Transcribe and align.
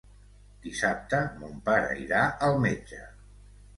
Dissabte 0.63 1.19
mon 1.43 1.59
pare 1.67 1.93
irà 2.07 2.23
al 2.49 2.59
metge. 2.65 3.03